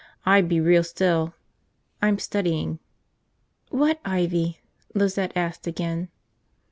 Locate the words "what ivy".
3.69-4.59